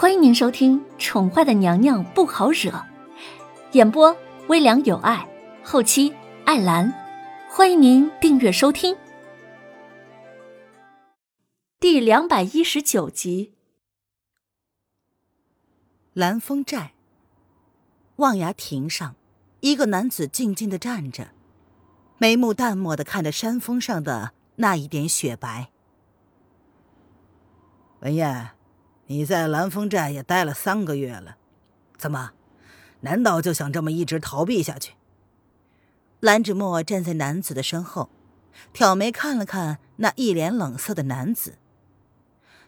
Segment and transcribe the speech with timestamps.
[0.00, 2.70] 欢迎您收听《宠坏的娘娘不好惹》，
[3.72, 5.28] 演播微凉有爱，
[5.64, 6.14] 后期
[6.44, 6.94] 艾兰。
[7.50, 8.96] 欢迎您订阅收听。
[11.80, 13.54] 第两百一十九集，
[16.12, 16.92] 蓝风寨
[18.18, 19.16] 望崖亭上，
[19.58, 21.30] 一个男子静静的站着，
[22.18, 25.70] 眉目淡漠的看着山峰上的那一点雪白。
[27.98, 28.57] 文燕。
[29.08, 31.36] 你在蓝风寨也待了三个月了，
[31.96, 32.32] 怎么？
[33.00, 34.92] 难道就想这么一直逃避下去？
[36.20, 38.10] 蓝芷墨站在男子的身后，
[38.74, 41.56] 挑眉看了看那一脸冷色的男子。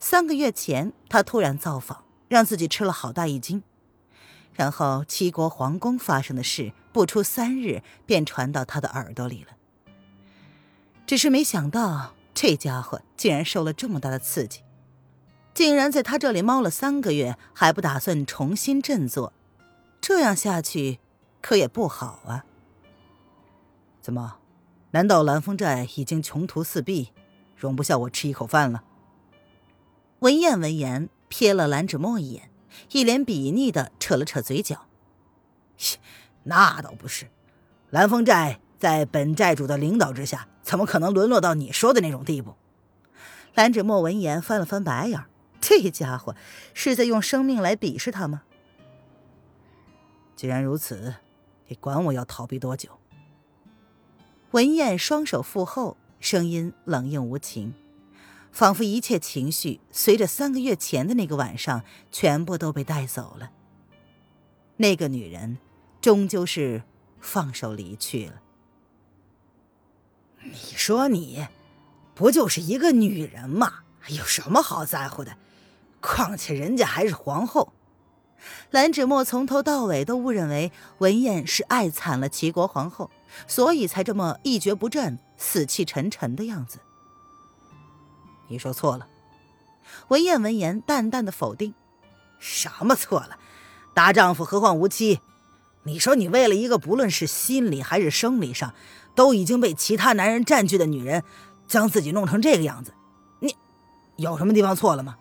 [0.00, 3.62] 三个月前，他突然造访，让自己吃了好大一惊。
[4.54, 9.50] 然后齐国皇宫发生的事，不出三日便传到他的耳朵里了。
[11.06, 14.63] 只是没想到，这家伙竟然受了这么大的刺激。
[15.54, 19.32] 竟然在他这里猫了三个月，还不打算重新振作，
[20.00, 20.98] 这样下去
[21.40, 22.44] 可也不好啊！
[24.02, 24.38] 怎么？
[24.90, 27.12] 难道蓝风寨已经穷途四壁，
[27.56, 28.82] 容不下我吃一口饭了？
[30.18, 32.50] 文燕闻言瞥了蓝芷墨一眼，
[32.90, 34.86] 一脸鄙睨的扯了扯嘴角
[36.44, 37.28] ：“那倒不是，
[37.90, 42.54] 蓝风寨在本寨主的领导之下，怎么可能沦落到你说的那种地步？”
[43.54, 45.24] 蓝芷墨闻言翻了翻白眼。
[45.66, 46.36] 这家伙
[46.74, 48.42] 是在用生命来鄙视他吗？
[50.36, 51.14] 既然如此，
[51.68, 52.90] 你管我要逃避多久？
[54.50, 57.72] 文燕双手负后，声音冷硬无情，
[58.52, 63.50] 仿佛一切情绪随着三个月前的那个晚上全部都被带走了。
[64.76, 65.56] 那个女人
[66.02, 66.82] 终究是
[67.20, 68.42] 放手离去了。
[70.42, 71.48] 你说你
[72.14, 73.84] 不就是一个女人吗？
[74.08, 75.34] 有什么好在乎的？
[76.06, 77.72] 况且人家还是皇后，
[78.70, 83.10] 蓝芷墨从头到尾都误认为文燕是爱惨了齐国皇后，
[83.46, 86.78] 所以才这么一蹶不振、死气沉沉的样子。
[88.48, 89.08] 你说错了，
[90.08, 91.72] 文燕闻言淡淡的否定
[92.38, 93.38] ：“什么错了？
[93.94, 95.20] 大丈夫何患无妻？
[95.84, 98.74] 你说你为了一个不论是心理还是生理上
[99.14, 101.24] 都已经被其他男人占据的女人，
[101.66, 102.92] 将自己弄成这个样子，
[103.40, 103.56] 你
[104.16, 105.16] 有什么地方错了吗？”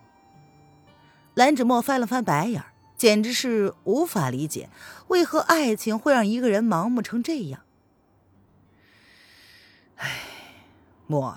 [1.35, 2.63] 蓝芷墨翻了翻白眼，
[2.95, 4.69] 简直是无法理解，
[5.07, 7.61] 为何爱情会让一个人盲目成这样。
[9.95, 10.09] 唉，
[11.07, 11.35] 墨，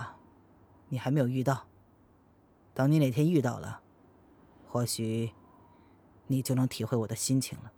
[0.91, 1.67] 你还没有遇到。
[2.75, 3.81] 等你哪天遇到了，
[4.69, 5.33] 或许
[6.27, 7.73] 你就能体会我的心情了。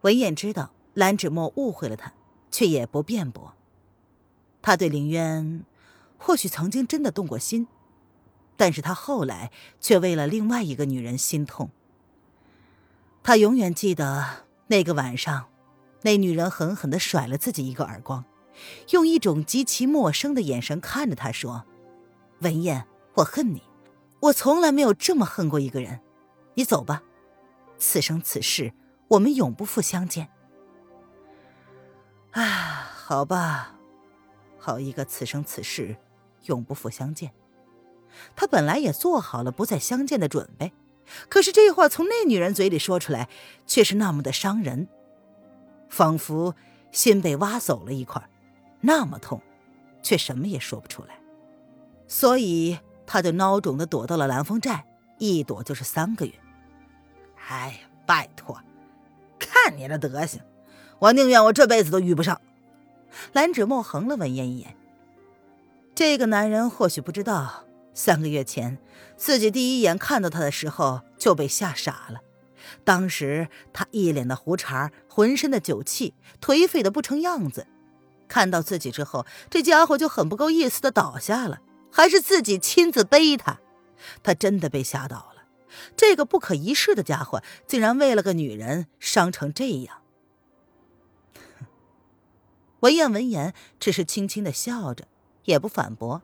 [0.00, 2.12] 文燕知道蓝芷墨误会了他，
[2.50, 3.54] 却也不辩驳。
[4.60, 5.64] 他对凌渊，
[6.18, 7.68] 或许曾经真的动过心。
[8.58, 11.70] 但是他后来却为了另外一个女人心痛。
[13.22, 15.48] 他永远记得那个晚上，
[16.02, 18.24] 那女人狠狠的甩了自己一个耳光，
[18.90, 21.64] 用一种极其陌生的眼神看着他说
[22.40, 23.62] ：“文燕，我恨你，
[24.20, 26.00] 我从来没有这么恨过一个人。
[26.54, 27.02] 你走吧，
[27.78, 28.72] 此生此世，
[29.06, 30.28] 我们永不复相见。”
[32.32, 33.76] 啊，好吧，
[34.58, 35.96] 好一个此生此世，
[36.46, 37.32] 永不复相见。
[38.36, 40.72] 他本来也做好了不再相见的准备，
[41.28, 43.28] 可是这话从那女人嘴里说出来，
[43.66, 44.88] 却是那么的伤人，
[45.88, 46.54] 仿佛
[46.92, 48.22] 心被挖走了一块，
[48.80, 49.40] 那么痛，
[50.02, 51.18] 却什么也说不出来。
[52.06, 54.86] 所以他就孬种的躲到了蓝风寨，
[55.18, 56.32] 一躲就是三个月。
[57.48, 58.60] 哎呀，拜托，
[59.38, 60.40] 看你的德行，
[60.98, 62.40] 我宁愿我这辈子都遇不上。
[63.32, 64.76] 蓝芷墨横了文燕一眼，
[65.94, 67.64] 这个男人或许不知道。
[67.98, 68.78] 三个月前，
[69.16, 72.20] 自己第一眼看到他的时候就被吓傻了。
[72.84, 77.66] 当时他一脸的胡茬，浑身的酒气，颓废的不成样子。
[78.28, 81.60] 看到自己之后，这家伙就很不够意思的倒下了，
[81.90, 83.58] 还是自己亲自背他。
[84.22, 85.42] 他真的被吓倒了。
[85.96, 90.02] 这个不可一世的家伙，竟然为了个女人伤成这样。
[92.78, 95.08] 文燕闻言，只是轻轻的笑着，
[95.42, 96.22] 也不反驳。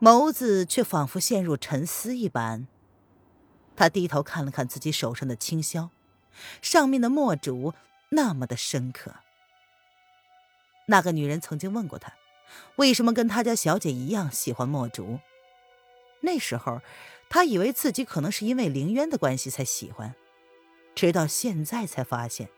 [0.00, 2.66] 眸子却仿佛陷入沉思一般。
[3.74, 5.90] 他低头看了看自己手上的青绡，
[6.62, 7.74] 上面的墨竹
[8.10, 9.14] 那么的深刻。
[10.86, 12.12] 那个女人曾经问过他，
[12.76, 15.18] 为什么跟他家小姐一样喜欢墨竹。
[16.20, 16.80] 那时候，
[17.28, 20.14] 他以为自己可能是因为凌渊的关系才喜欢，
[20.94, 22.48] 直到现在才发现，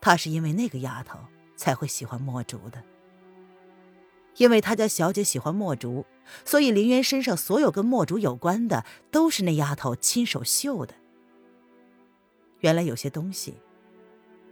[0.00, 1.18] 他是因为那个丫头
[1.56, 2.82] 才会喜欢墨竹的。
[4.36, 6.04] 因为他家小姐喜欢墨竹，
[6.44, 10.94] 所以林渊身上所有跟墨竹有关的，都是那丫头亲手绣的。
[12.60, 13.54] 原来有些东西，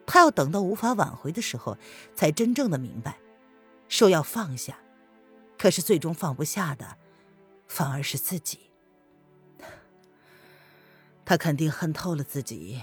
[0.07, 1.77] 他要等到无法挽回的时候，
[2.15, 3.19] 才真正的明白，
[3.89, 4.79] 说要放下，
[5.59, 6.97] 可是最终放不下的，
[7.67, 8.61] 反而是自己。
[11.25, 12.83] 他肯定恨透了自己。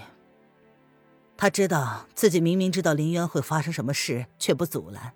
[1.36, 5.14] 他知道自己明明知道林渊会发生什么事，却不阻拦。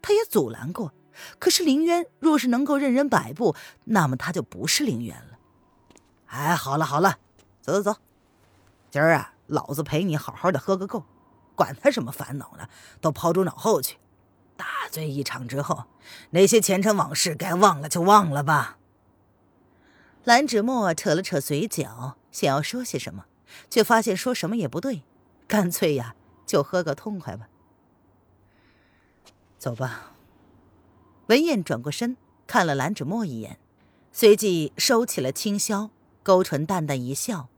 [0.00, 0.92] 他也阻拦过，
[1.38, 3.54] 可是林渊若是能够任人摆布，
[3.84, 5.38] 那么他就不是林渊了。
[6.26, 7.18] 哎，好了好了，
[7.60, 8.00] 走走走，
[8.90, 11.04] 今儿啊，老子陪你好好的喝个够，
[11.54, 12.68] 管他什么烦恼呢，
[13.00, 13.98] 都抛诸脑后去。
[14.56, 15.84] 大醉一场之后，
[16.30, 18.78] 那些前尘往事该忘了就忘了吧。
[20.24, 23.26] 蓝芷墨扯了扯嘴角，想要说些什么，
[23.68, 25.02] 却发现说什么也不对，
[25.48, 26.14] 干脆呀，
[26.46, 27.48] 就喝个痛快吧。
[29.58, 30.11] 走吧。
[31.32, 33.58] 文燕转过身，看了蓝芷墨一眼，
[34.12, 35.88] 随即收起了轻箫，
[36.22, 37.48] 勾唇淡淡一笑，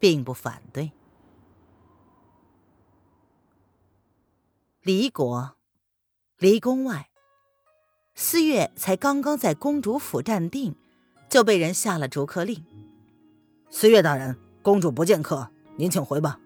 [0.00, 0.90] 并不反对。
[4.82, 5.54] 离国，
[6.38, 7.08] 离宫外，
[8.16, 10.74] 思月才刚刚在公主府站定。
[11.28, 12.64] 就被人下了逐客令。
[13.70, 16.40] 思月大人，公主不见客，您请回吧。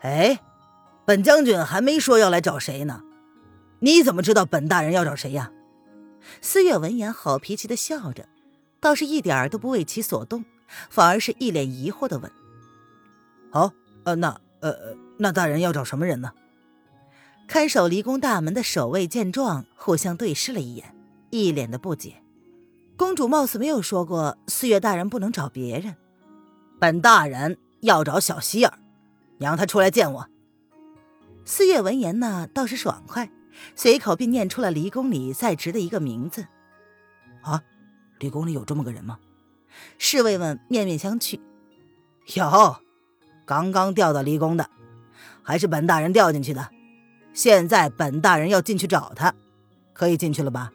[0.00, 0.38] 哎，
[1.06, 3.02] 本将军还没说要来找谁呢，
[3.80, 5.50] 你怎么知道本大人要找谁呀？
[6.40, 8.28] 思月闻言，好脾气的笑着，
[8.78, 10.44] 倒是一点儿都不为其所动，
[10.90, 12.30] 反而是一脸疑惑的问
[13.52, 13.72] ：“哦，
[14.04, 14.74] 呃，那，呃，
[15.18, 16.32] 那大人要找什么人呢？”
[17.48, 20.94] 看守离宫大门的守卫见状，互相对视了一眼，
[21.30, 22.22] 一脸的不解。
[22.96, 25.96] 公主貌似没有说过四月大人不能找别人，
[26.78, 28.78] 本大人要找小希儿，
[29.38, 30.28] 你让她出来见我。
[31.46, 33.30] 四月闻言呢，倒是爽快，
[33.74, 36.46] 随口便念出了离宫里在职的一个名字。
[37.42, 37.62] 啊，
[38.18, 39.18] 离宫里有这么个人吗？
[39.98, 41.40] 侍卫们面面相觑。
[42.34, 42.76] 有，
[43.46, 44.68] 刚刚调到离宫的，
[45.42, 46.68] 还是本大人调进去的。
[47.32, 49.32] 现在本大人要进去找他，
[49.92, 50.72] 可以进去了吧？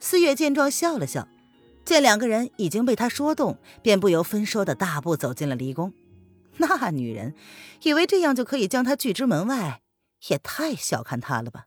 [0.00, 1.28] 四月见状笑了笑，
[1.84, 5.92] 见两个人已经被他说动，便不由分说的大步走进了离宫。
[6.56, 7.34] 那女人
[7.82, 9.81] 以为这样就可以将他拒之门外，
[10.28, 11.66] 也太小看他了吧！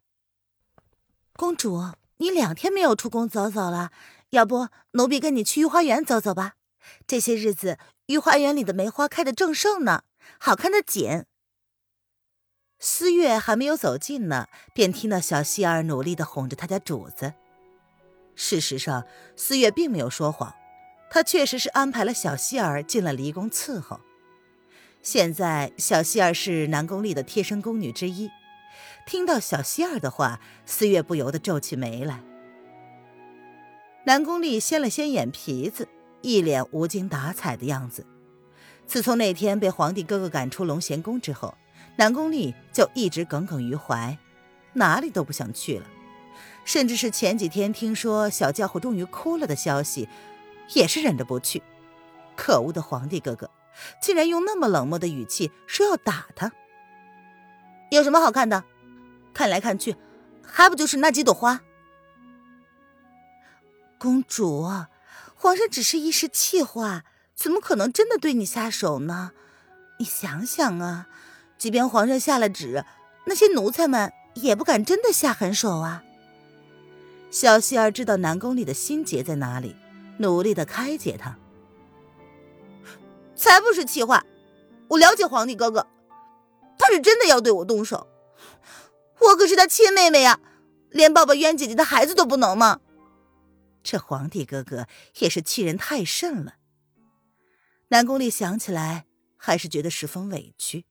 [1.34, 3.92] 公主，你两天没有出宫走走了，
[4.30, 6.56] 要不奴婢跟你去御花园走走吧？
[7.07, 10.04] 这些日子御花园里的梅花开得正盛呢，
[10.40, 11.25] 好看的紧。
[12.80, 17.34] 思月还没有走近呢，便听到小希儿努力的哄着他家主子。
[18.36, 19.06] 事实上，
[19.36, 20.54] 思月并没有说谎，
[21.10, 24.00] 她确实是安排了小希儿进了离宫伺候。
[25.01, 28.30] 现在，小希儿是南宫丽的贴身宫女之一。
[29.06, 32.24] 听到小希儿的话，思月不由得皱起眉来。
[34.06, 35.88] 南宫丽掀了掀眼皮子，
[36.22, 38.06] 一脸无精打采的样子。
[38.88, 41.56] 自从那天被皇帝哥哥赶出龙贤宫之后，
[41.98, 44.18] 南宫丽就一直耿耿于怀，
[44.74, 45.86] 哪里都不想去了。
[46.63, 50.10] 甚至是前几天听说小家伙终于哭了的消息，
[50.74, 51.62] 也是忍着不去。
[52.36, 53.51] 可恶的皇帝哥哥，
[54.01, 56.51] 竟然用那么冷漠的语气说要打他。
[57.92, 58.63] 有什么好看的？
[59.36, 59.98] 看来看去，
[60.42, 61.62] 还不就是那几朵花？
[64.00, 64.64] 公主，
[65.36, 67.04] 皇上只是一时气话，
[67.36, 69.34] 怎么可能真的对你下手呢？
[70.00, 71.08] 你想想啊，
[71.58, 72.86] 即便皇上下了旨，
[73.25, 76.04] 那些奴才们也不敢真的下狠手啊。
[77.30, 79.75] 小希儿知道南宫里的心结在哪里，
[80.20, 81.36] 努力的开解他。
[83.36, 84.24] 才不是气话，
[84.88, 85.86] 我了解皇帝哥哥，
[86.77, 88.08] 他是真的要对我动手。
[89.19, 90.39] 我可是他亲妹妹呀，
[90.89, 92.81] 连抱抱渊姐姐的孩子都不能吗？
[93.84, 94.88] 这皇帝哥哥
[95.19, 96.55] 也是欺人太甚了。
[97.89, 99.05] 南宫丽想起来，
[99.38, 100.86] 还是觉得十分委屈。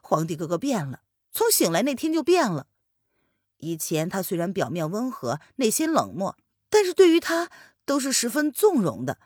[0.00, 2.66] 皇帝哥哥变了，从醒来那天就变了。
[3.58, 6.36] 以前他虽然表面温和，内心冷漠，
[6.70, 7.50] 但是对于他
[7.84, 9.18] 都是十分纵容的。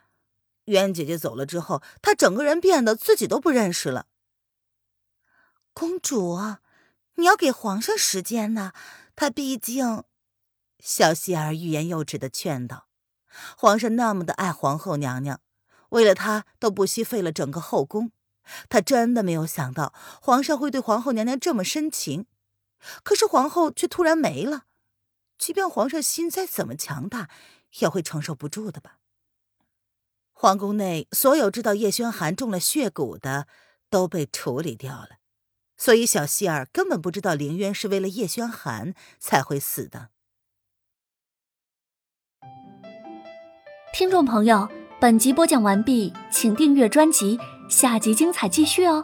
[0.65, 4.07] 渊姐姐走了之后，他整个人变得自己都不认识了。
[5.73, 6.61] 公主啊，
[7.15, 8.73] 你要给皇上时间呢，
[9.15, 10.03] 他毕竟……
[10.79, 12.87] 小希儿欲言又止的劝道
[13.57, 15.39] ：“皇上那么的爱皇后娘娘，
[15.89, 18.11] 为了她都不惜废了整个后宫。
[18.67, 22.25] 他真的没有想到皇上会对皇后娘娘这么深情。”
[23.01, 24.63] 可是皇后却突然没了，
[25.37, 27.29] 即便皇上心再怎么强大，
[27.79, 28.97] 也会承受不住的吧。
[30.33, 33.47] 皇宫内所有知道叶轩寒中了血蛊的
[33.89, 35.19] 都被处理掉了，
[35.83, 40.11] 所以小希儿根本不知道凌渊是为了叶轩寒才会死的。
[43.93, 44.69] 听众朋友，
[45.01, 47.37] 本集播讲完毕，请订阅专辑，
[47.67, 49.03] 下集精彩继续哦。